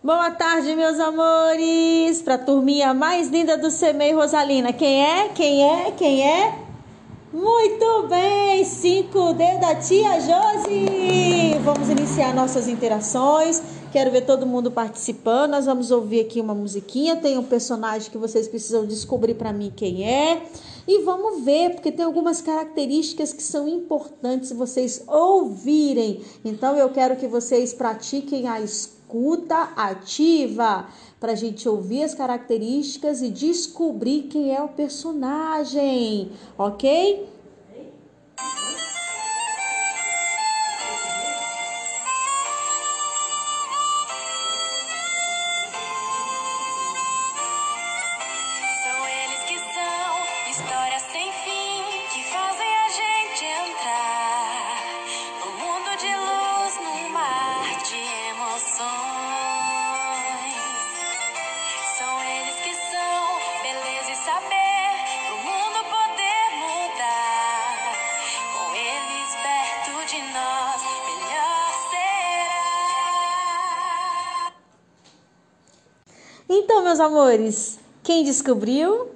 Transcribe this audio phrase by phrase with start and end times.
[0.00, 4.72] Boa tarde, meus amores, para a turminha mais linda do CEMEI Rosalina.
[4.72, 5.28] Quem é?
[5.30, 5.90] Quem é?
[5.90, 6.56] Quem é?
[7.32, 11.58] Muito bem, 5D da tia Josi.
[11.64, 13.60] Vamos iniciar nossas interações.
[13.90, 15.50] Quero ver todo mundo participando.
[15.50, 17.16] Nós vamos ouvir aqui uma musiquinha.
[17.16, 20.40] Tem um personagem que vocês precisam descobrir para mim quem é.
[20.86, 26.22] E vamos ver, porque tem algumas características que são importantes vocês ouvirem.
[26.44, 30.86] Então eu quero que vocês pratiquem a escuta escuta ativa
[31.18, 37.26] para a gente ouvir as características e descobrir quem é o personagem, ok?
[76.88, 79.08] Meus amores, quem descobriu?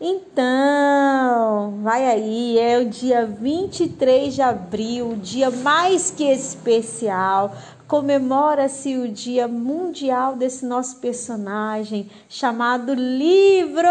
[0.00, 7.54] Então, vai aí, é o dia 23 de abril, dia mais que especial.
[7.86, 13.86] Comemora-se o Dia Mundial desse nosso personagem chamado livro.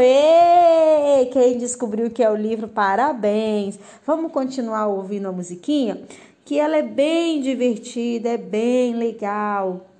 [0.00, 3.76] E quem descobriu que é o livro, parabéns.
[4.06, 6.00] Vamos continuar ouvindo a musiquinha,
[6.44, 9.90] que ela é bem divertida, é bem legal.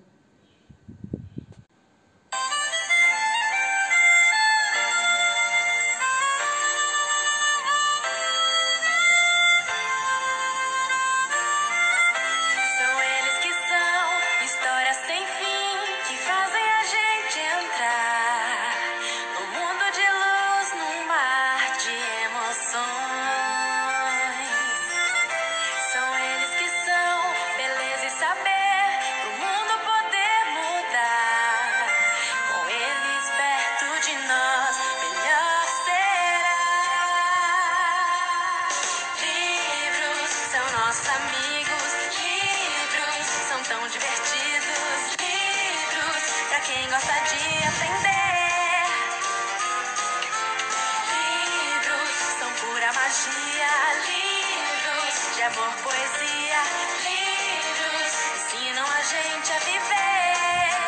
[53.11, 53.73] magia,
[54.07, 56.63] livros de amor, poesia,
[57.03, 60.80] livros ensinam a gente a viver.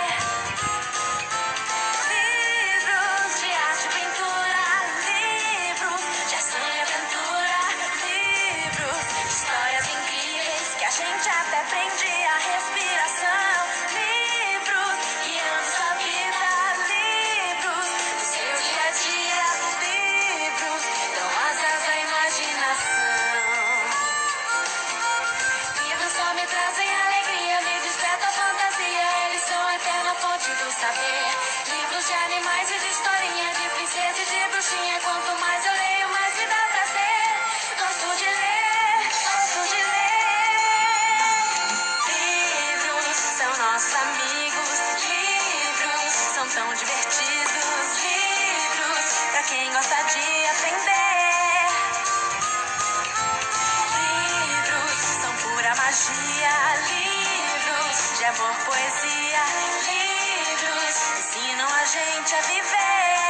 [58.38, 59.43] amor, poesia,
[59.87, 63.22] livros ensinam a gente a viver.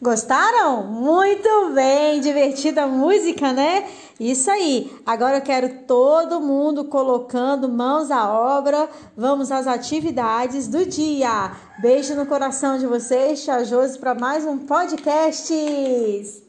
[0.00, 0.84] Gostaram?
[0.84, 3.88] Muito bem, divertida música, né?
[4.20, 4.94] Isso aí.
[5.06, 8.90] Agora eu quero todo mundo colocando mãos à obra.
[9.16, 11.52] Vamos às atividades do dia.
[11.78, 16.45] Beijo no coração de vocês, Tia Josi, para mais um podcast.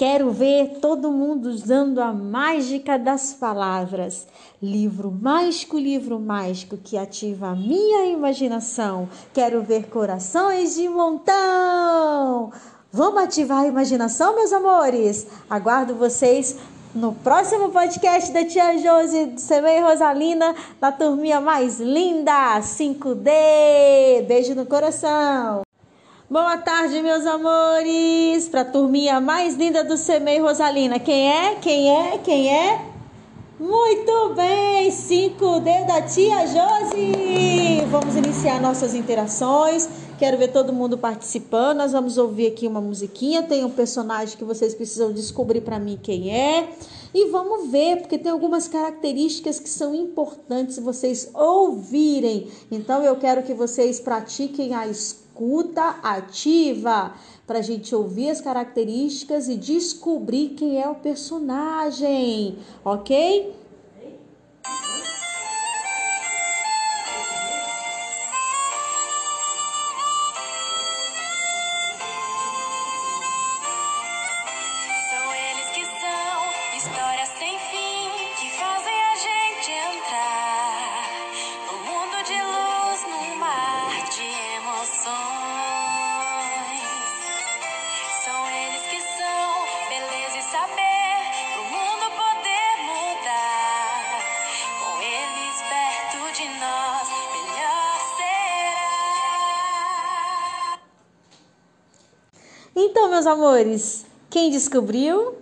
[0.00, 4.26] Quero ver todo mundo usando a mágica das palavras.
[4.62, 9.10] Livro mágico, livro mágico que ativa a minha imaginação.
[9.34, 12.50] Quero ver corações de montão.
[12.90, 15.26] Vamos ativar a imaginação, meus amores?
[15.50, 16.56] Aguardo vocês
[16.94, 24.26] no próximo podcast da Tia Josi, do Semeia Rosalina, da turminha mais linda, 5D.
[24.26, 25.60] Beijo no coração.
[26.32, 31.00] Boa tarde, meus amores, para a turminha mais linda do Semeia Rosalina.
[31.00, 31.56] Quem é?
[31.56, 32.18] Quem é?
[32.18, 32.86] Quem é?
[33.58, 37.84] Muito bem, 5D da Tia Josi.
[37.90, 39.88] Vamos iniciar nossas interações.
[40.20, 41.78] Quero ver todo mundo participando.
[41.78, 43.42] Nós vamos ouvir aqui uma musiquinha.
[43.42, 46.68] Tem um personagem que vocês precisam descobrir para mim quem é.
[47.12, 52.46] E vamos ver, porque tem algumas características que são importantes vocês ouvirem.
[52.70, 55.19] Então eu quero que vocês pratiquem a escuta
[56.02, 57.14] ativa
[57.46, 63.54] para a gente ouvir as características e descobrir quem é o personagem, ok?
[102.74, 105.34] Então, meus amores, quem descobriu?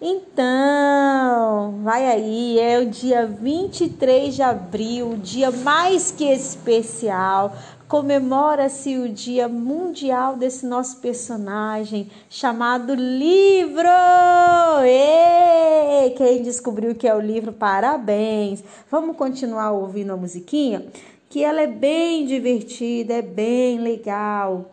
[0.00, 7.54] Então, vai aí, é o dia 23 de abril, dia mais que especial.
[7.86, 13.88] Comemora-se o Dia Mundial desse nosso personagem chamado livro.
[14.86, 18.62] E quem descobriu que é o livro, parabéns.
[18.88, 20.86] Vamos continuar ouvindo a musiquinha,
[21.28, 24.70] que ela é bem divertida, é bem legal.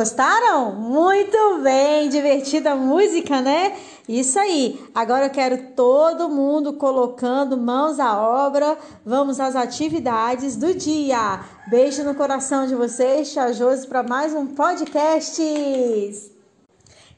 [0.00, 0.76] Gostaram?
[0.76, 3.76] Muito bem, divertida música, né?
[4.08, 4.82] Isso aí.
[4.94, 8.78] Agora eu quero todo mundo colocando mãos à obra.
[9.04, 11.40] Vamos às atividades do dia.
[11.68, 15.42] Beijo no coração de vocês, Tia Josi, para mais um podcast.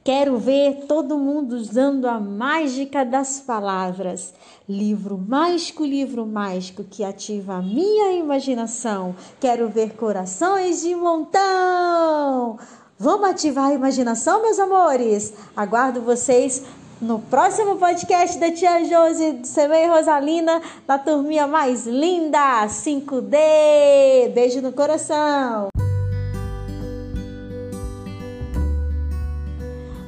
[0.05, 4.35] Quero ver todo mundo usando a mágica das palavras.
[4.69, 9.15] Livro mágico, livro mágico que ativa a minha imaginação.
[9.39, 12.59] Quero ver corações de montão.
[12.99, 15.35] Vamos ativar a imaginação, meus amores?
[15.57, 16.65] Aguardo vocês
[17.01, 24.33] no próximo podcast da Tia Josi, Semei Rosalina, da turminha mais linda, 5D.
[24.35, 25.72] Beijo no coração.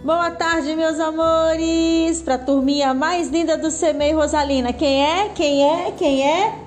[0.04, 2.20] Boa tarde, meus amores!
[2.20, 4.70] Para a turminha mais linda do Semei Rosalina.
[4.70, 5.30] Quem é?
[5.30, 5.92] Quem é?
[5.92, 6.63] Quem é?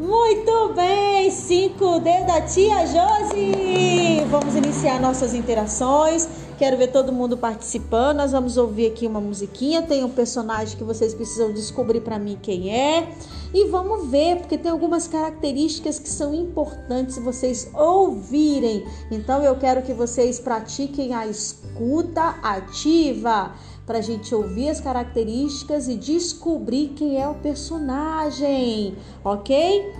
[0.00, 1.28] Muito bem!
[1.28, 4.24] 5D da tia Josi!
[4.30, 6.26] Vamos iniciar nossas interações.
[6.56, 8.16] Quero ver todo mundo participando.
[8.16, 9.82] Nós vamos ouvir aqui uma musiquinha.
[9.82, 13.12] Tem um personagem que vocês precisam descobrir para mim quem é.
[13.52, 18.86] E vamos ver, porque tem algumas características que são importantes vocês ouvirem.
[19.10, 23.52] Então eu quero que vocês pratiquem a escuta ativa
[23.90, 28.94] para a gente ouvir as características e descobrir quem é o personagem,
[29.24, 29.92] ok?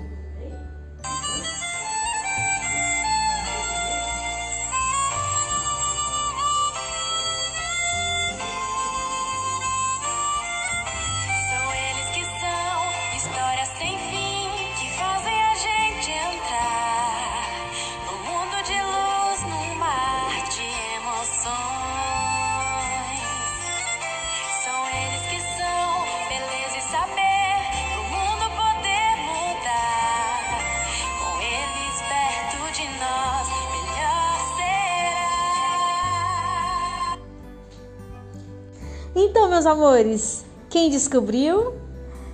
[39.60, 41.74] Meus amores, quem descobriu?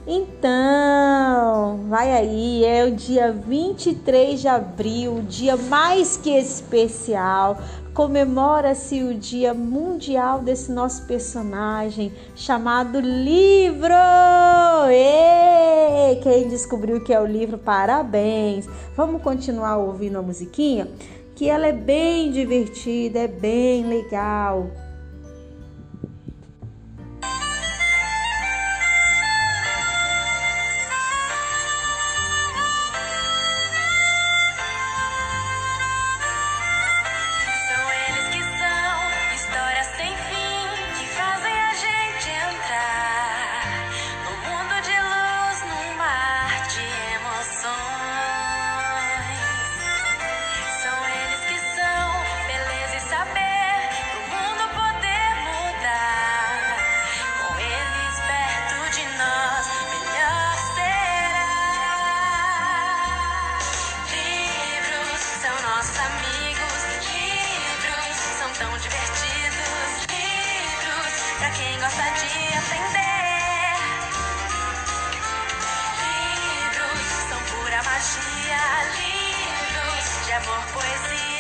[0.07, 7.59] Então, vai aí, é o dia 23 de abril, dia mais que especial.
[7.93, 13.93] Comemora-se o Dia Mundial desse nosso personagem chamado livro.
[14.89, 18.69] E quem descobriu que é o livro, parabéns.
[18.95, 20.87] Vamos continuar ouvindo a musiquinha,
[21.35, 24.71] que ela é bem divertida, é bem legal.
[68.59, 73.77] São divertidos, livros, pra quem gosta de aprender.
[76.01, 78.61] Livros são pura magia,
[78.97, 81.36] livros de amor, poesia.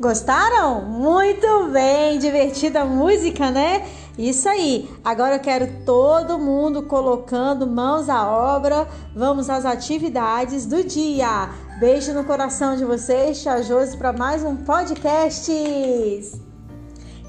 [0.00, 0.80] Gostaram?
[0.80, 3.86] Muito bem, divertida música, né?
[4.16, 4.88] Isso aí.
[5.04, 8.88] Agora eu quero todo mundo colocando mãos à obra.
[9.14, 11.50] Vamos às atividades do dia.
[11.78, 15.52] Beijo no coração de vocês, Tia Josi, para mais um podcast.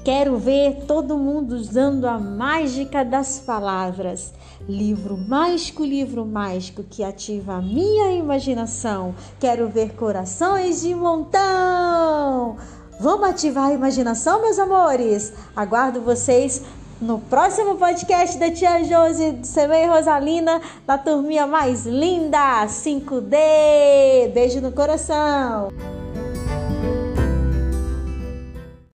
[0.04, 4.32] Quero ver todo mundo usando a mágica das palavras.
[4.68, 9.14] Livro mágico, livro mágico que ativa a minha imaginação.
[9.38, 12.56] Quero ver corações de montão.
[12.98, 15.32] Vamos ativar a imaginação, meus amores?
[15.54, 16.62] Aguardo vocês
[17.00, 24.32] no próximo podcast da Tia Josi, Semeia Rosalina, da turminha mais linda, 5D.
[24.32, 25.68] Beijo no coração.